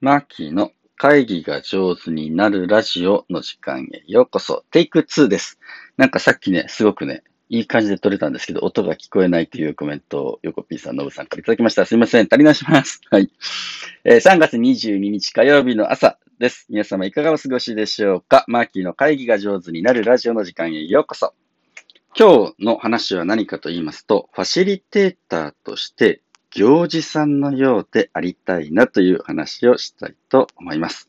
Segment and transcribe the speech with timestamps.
[0.00, 4.64] マーキーの会議が上手になるラジオの時間へようこそ。
[4.70, 5.58] テイク2です。
[5.98, 11.84] なんかさっきね、すごくね、いい感じで撮れたんですけど、音が聞こえないというコメントを、ヨコピーさん、ノブさんからいただきました。
[11.84, 12.28] すいません。
[12.30, 13.02] 足りなします。
[13.12, 13.30] はい。
[14.04, 16.64] えー3月22日火曜日の朝です。
[16.70, 18.46] 皆様いかがお過ごしでしょうか？
[18.48, 21.34] マーキーの会議が上手になるラジオの時間へようこそ。
[22.18, 31.08] 今日の話は何かと言いますと、ファシリテーターとして行事さんのようでありたいなという話をしたいと思います。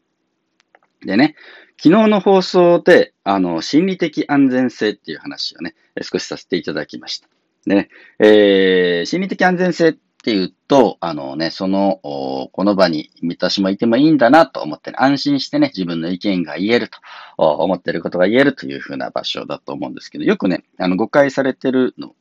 [1.06, 1.36] でね、
[1.84, 7.28] 昨日の放送で、あの、心理的安全性っていう話をね、少しさせていただきました。
[7.66, 17.00] でね、えー、心理的安全性っていうと、あのね、その、この場に私もいてもいいんだなと思って、ね、安心してね、自分の意見が言えると、
[17.38, 22.14] 思ってることが言えるというふうな場所だと思うんですけど、よくね、あの、誤解されてるの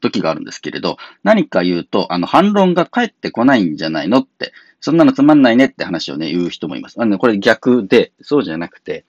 [0.00, 7.00] 時があるんですけれど、何か言うと、あの、反論が返ってこないんじゃないのって、そんなのつまんないねって話をね、言う人もいます。
[7.00, 9.04] あのこれ逆で、そうじゃなくて、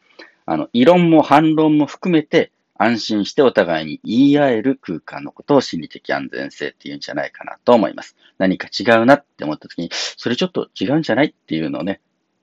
[0.45, 8.15] あの、異論も反論も含めて、安心してお互いに言い合える空間のことを心理的安全性っていうんじゃないかなと思います。
[8.37, 12.01] 何か違うなって思った時に、それちょっと違うんじゃないっていうのをね、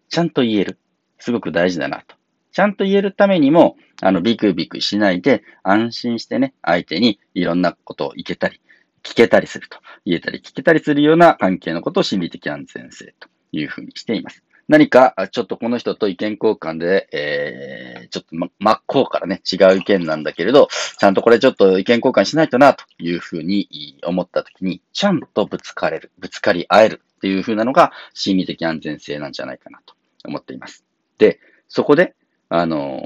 [0.08, 0.78] ちゃんと言える。
[1.18, 2.16] すごく大事だなと。
[2.54, 8.60] ちゃんと言えるためにも、あの、ビクビクしないで、安心してね、相手にいろんなことを言けたり、
[9.02, 9.78] 聞けたりすると。
[10.04, 14.44] 言えたり聞けたりするような関係のことを心理的安全性というふうにしています。
[14.68, 29.94] 何か、ちょっとこの人と意見交換で、えー、ちょっと、ま、真っ向からね、違う意見なんだけれど、ちゃんとこれちょっと意見交換しないとな、というふうに思ったときに、ちゃんとぶつかれる、ぶつかり合えるっていうふうなのが心理的安全性なんじゃないかなと
[30.24, 30.84] 思っています。
[31.18, 32.14] で、そこで、
[32.56, 33.02] あの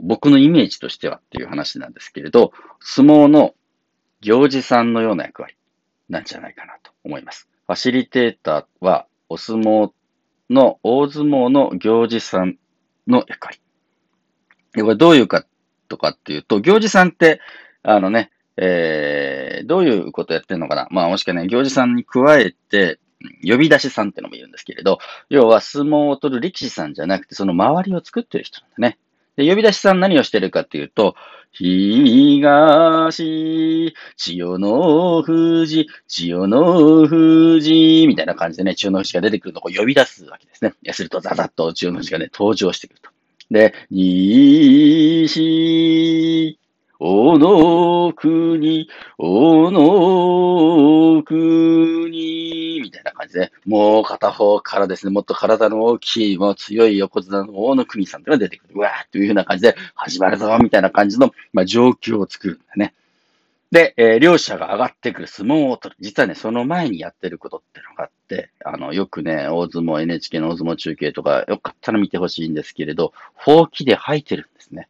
[0.00, 3.54] 僕のイメージとしてはっていう話なんですけれど、相撲の
[4.20, 5.54] 行事さんのような役割
[6.08, 7.48] なんじゃないかなと思います。
[7.68, 9.92] ファシリテーターはお相撲
[10.50, 12.56] の大相撲の行事さん
[13.06, 13.60] の役割。
[14.74, 15.44] これどういうか
[15.88, 17.40] とかっていうと、行事さんって、
[17.84, 22.98] あのね、えー、どういうことやってるのかなまあもしくはね、行事さんに加えて、
[23.42, 24.98] 呼び出しさんってのもいるんですけれど、
[25.28, 28.98] 要は相撲を取る力士さんじゃなくて、その周りを作ってる人なんだね。
[29.36, 31.14] で、呼び出しさん何をしてるかっていうと、
[31.52, 32.44] 東、
[34.16, 40.74] 千代の富士、千代の富士、みたいな感じでね、千代の富士が出てくるとこ呼び出すわけですね。
[40.92, 43.10] すると、ザザッと千代の富士がね、登場してくると。
[43.50, 45.38] で、西、
[47.00, 51.97] おの国、おの国、
[53.18, 58.74] 感じで、もう片方からですね、もっと体の大きい、もう強い横綱の大野国さんというのが出てくる。
[58.76, 62.94] うわーというふうな感じで、始まるぞ、みたいな感じの、まあ、状況を作るんだね。
[63.70, 65.96] で、えー両者が上がってくる相撲を取る。
[66.00, 74.88] 実はね、その前にやってることっていうのがあって、あの、よくね、大相撲、NHK の大相撲中継とか、よかったら見てほしいんですけれど、ほうきで吐いてるんですね。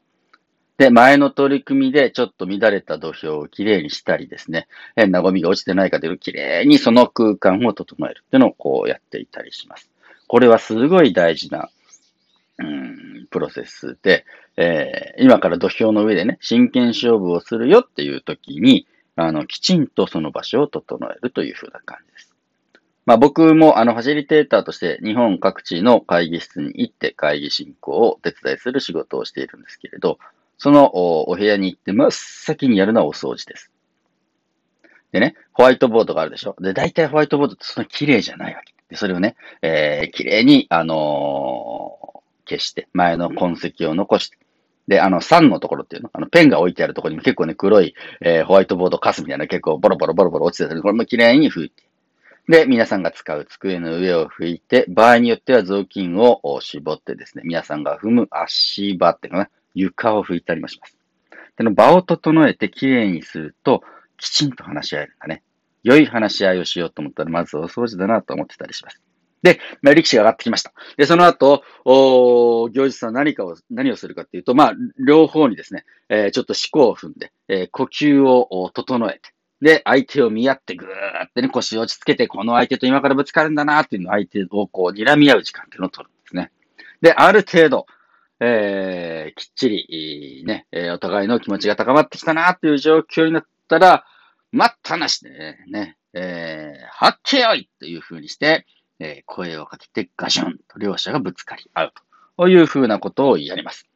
[0.78, 9.91] で、前の取り組みでちょっと乱れた土俵をきれいにしたりですね、変なゴミが落ちてないかというきれいにその空間を整えるっていうのをこうやっていたりします。
[10.28, 11.69] これはすごい大事な、
[12.59, 14.25] うん、プロセスで、
[14.56, 18.87] えー今から土俵の上でね、真剣勝負をするよっていう時に、
[19.17, 22.33] あの、きちんとその場所を整えるというふうな感じです。
[23.05, 30.19] まあ僕もあのファシリテーターとして日本各地の会議室に行って会議進行を手伝いする仕事をしているんですけれど、
[30.59, 33.71] そのお部屋に行って真っ先にやるのはお掃除です。
[35.13, 36.55] でね、ホワイトボードがあるでしょ？
[36.61, 38.75] で、大体ホワイトボードってそんな綺麗じゃないわけ。
[38.91, 42.19] で、それをね、えー、綺麗に、あのー
[42.51, 44.39] 消して、前の痕跡を残して、
[44.87, 51.83] で、あの、3のところっていうの、あの、ペンが置いてあるところにも結構ね、黒い、えーホワイトボードカスみたいな結構ボロボロボロボロ落ちてたり、これも綺麗に拭いて。
[52.49, 60.97] で、皆さんが使う机の上を拭いて、場合によっては雑巾を絞ってですね、皆さんが踏む足場っていうかな、床を拭いたりもします。
[61.56, 63.83] での場を整えて綺麗にすると、
[64.16, 65.43] きちんと話し合えるんだね。
[65.83, 69.00] 良い話し合いをしようと思ったら、まずお掃除だなと思ってたりします。
[69.43, 70.73] で、まあ、力士が上がってきました。
[70.97, 74.75] で、その後、おー行司さん何かを、何をするかっていうと、まあ、
[75.05, 80.88] 両方にですね、えーちょっと思考を踏んで、えー呼吸を整えて、で、相手を見合ってぐー
[81.26, 86.50] ってね、腰を落ち着けて、この相手と今からぶつかるんだなっていうのを相手をこう、睨み合う時間っていうのを取るんですね。
[87.00, 87.87] で、ある程度、
[88.40, 94.05] えーきっちり、ね、えーお互いの気持ちが高まってきたなっていう状況になったら、
[94.52, 98.67] 待ったなしでね、ねえー、はっけよいという風にして、
[99.00, 101.93] えー声をかけてガションと両者がぶつかり合う
[102.37, 102.49] と。
[102.49, 103.88] いう風なことをやります。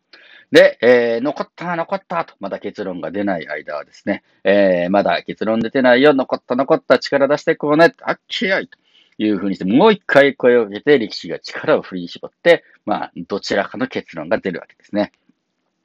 [0.51, 8.79] で、えー残った、残ったと、まだ結論が出ない間はですね、えーまだ結論出てないよ、残った、残った、力出してこうね、あっけよいと
[9.25, 15.13] いうふうにして、もう一回声をかけて、力士が力を振り絞って、まあ、どちらかの結論が出るわけですね。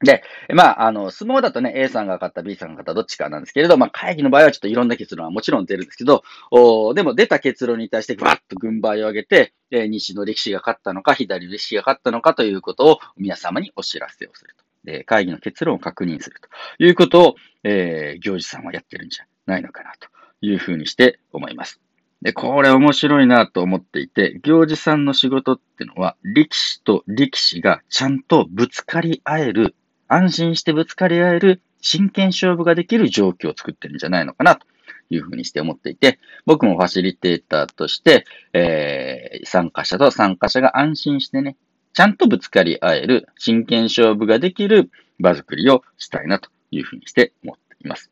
[0.04, 0.22] で、
[0.54, 14.63] まあ、あの、相撲だとね、A さんが勝った、B さんが勝った、どっちかなんですけれど、まあ、会議の場合はちょっといろんな結論はもちろん出るんですけど、おでも出た結論に対してバッと軍配を上げて、え西の歴史が勝ったのか、左の歴史が勝ったのかということを皆様にお知らせをすると。
[14.84, 20.07] で、会議の結論を確認するということを、えー、行司さんはやってるんじゃないのかなと
[20.42, 21.81] いうふうにして思います。
[22.22, 29.75] で、これ面白いなと思っていて、行司さんの仕事ってのは、力士と力士がちゃんとぶつかり合える
[30.08, 34.66] 安心してぶつかり合える真剣勝負ができる状況を作ってるんじゃないのかなと
[35.10, 41.56] いうふうにして思っていて、僕もファシリテーターとして、えー、参加者と参加者が安心してね、
[41.94, 44.90] ちゃんとぶつかり合える真剣勝負ができる
[45.20, 48.12] 場作りをしたいなというふうにして思っています。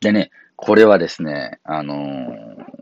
[0.00, 2.77] でね、これはですね、あのー、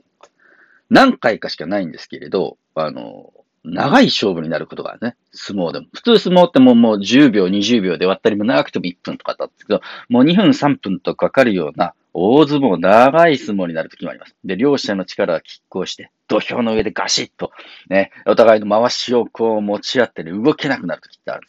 [0.91, 3.33] 何回かしかないんですけれど、あの
[3.65, 5.87] 長い勝負になることがね、相撲でも。
[5.93, 14.37] 普通相撲ってもうもう10秒、20秒で割ったりも長くても1分とかだったんですけど、もう2分、3分とかかるような大相撲、長い相撲になる時もあります。
[14.45, 17.51] で、両者の力が拮抗して、土俵の上でガシッと、
[17.89, 21.49] ね、お互いの回しをこう持ち合ってね、動けなくなる時ってあるんで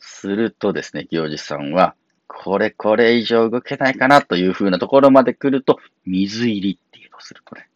[0.00, 0.20] す。
[0.20, 1.94] するとですね、行司さんは、
[2.28, 7.68] これこれ以上動けないかなという風なところまで来ると、水入りっていうのをするとね、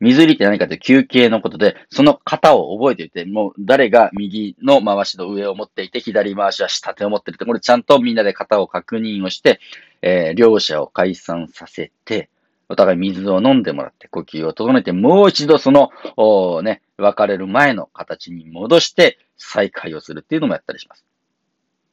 [0.00, 9.60] 水入りって何かって休憩のことで、その型を覚えていて、もう誰が右の回しの上を持っていて、左回しは下手を持ってるって、これちゃんとみんなで型を確認をして、
[10.02, 12.30] えー、両者を解散させて、
[12.68, 21.04] お互い水を飲んでもらって、呼吸を整えて、もう一度その、おね、別れる前の形に戻して、再開をするっていうのもやったりします。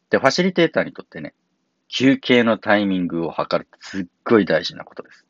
[0.10, 1.34] で、ファシリテーターにとってね、
[1.88, 5.25] 休憩のタイミングを測るってすっごい大事なことです。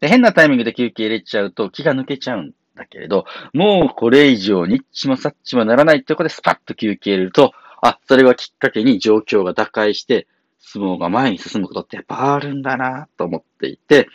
[0.00, 7.52] で、変なタイミングで休憩入れちゃうと気が抜けちゃうんだけれど、もうこれ以上ニッチもサッチもならないってことでスパッと休憩入れると、
[7.82, 10.26] あ、それがきっかけに状況が打開して、
[10.58, 14.08] 相撲が前に進むことってやっぱあるんだなと思っていて、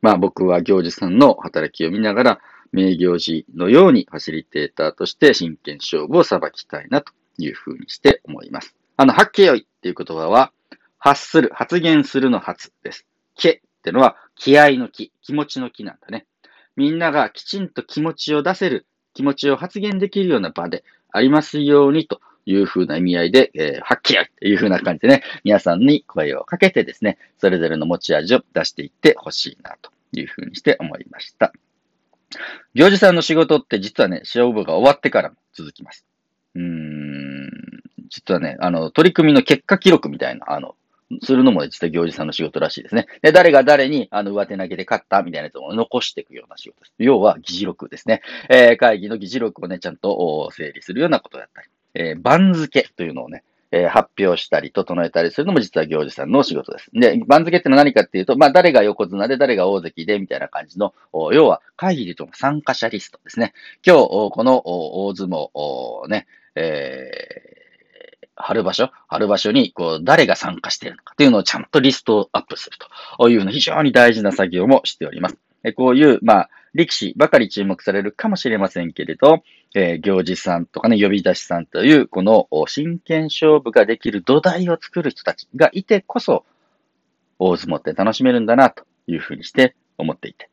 [0.00, 2.40] まあ僕は行司さんの働きを見ながら、
[2.72, 8.74] 名行司のようにファシリテーターとして真剣勝負を裁きたいなというふうにして思います。
[8.96, 10.52] あの、発けよいっていう言葉は、
[10.98, 13.06] 発する、発言するの発です。
[13.36, 16.26] けってのは気合の気、気持ちの気なんだね。
[16.76, 31.52] みんながきちんと気持ちを出せる、気持ちを発言できるような場でありますようにというふうな意味合いで、えー、発揮というふうな感じでね、皆さんに声をかけてですね、それぞれの持ち味を出していってほしいなというふうにして思いました。
[32.74, 36.06] 行司さんの仕事って実はね、勝負が終わってからも続きます。
[36.54, 37.50] うーん、
[38.08, 40.76] 実はね、あの、取り組みの結果記録みたいな、あの、
[41.22, 43.06] するのも実は行司さんの仕事らしいですね。
[43.22, 46.92] で、誰が誰に、あの、上手投げで勝ったみたいなやつを残していくような仕事です。
[46.98, 48.20] 要は、議事録ですね。
[48.50, 56.90] えー、会議の議事録をね、ちゃんと整理するようなことをやったり、えー、番付というのをね、えー、発表したり、整えたりするのも実は行司さんの仕事です。
[56.92, 60.94] で、番付ってのは何かっていうと、まあ、誰が横綱で誰が大関でみたいな感じの、
[61.32, 63.52] 要は会議で言うと参加者リストですね。
[63.86, 67.47] 今日、この大相撲、ね、えー
[68.40, 72.76] 春場所春場所に、こう、誰が参加しているのかというのをちゃんとリストアップする
[73.18, 75.36] というの非常に大事な作業もしております。
[75.64, 79.42] えこういう、まあ、力士ばかり注目されるかもしれませんけれど、
[79.74, 86.44] えー、行司さんとかね、呼び出しさんという、この真剣勝負ができる土台を作る人たちがいてこそ、
[87.38, 90.48] 大相撲って楽しめるんだな、というふうにして思っていて、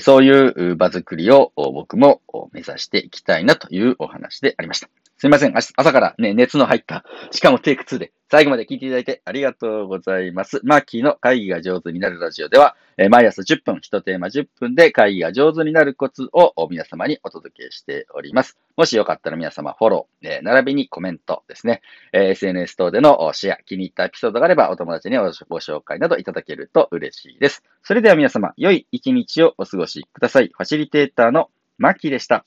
[0.00, 2.20] そういう場作りを僕も
[2.52, 4.88] 目指していきたいなというお話でありました。
[5.16, 5.54] すいません。
[5.56, 10.60] 朝からね、熱の入った、しかもテイク2で、最後まで聞いていただいてありがとうございます。
[10.64, 18.58] マーキーの会議が上手になるラジオでは、えー、毎朝10分、1テーマ10分で会議が上手になるコツを皆様にお届けしております。
[18.76, 21.80] もしよかったら皆様フォロー、えー、並びにコメントですね、
[22.12, 27.62] えー、SNS 等でのシェア、気に入ったエピソードがあればお友達にご紹介などいただけると嬉しいです。
[27.84, 30.48] それでは皆様、良い一日をお過ごしください。
[30.48, 32.44] ファシリテーターのマーキーでした。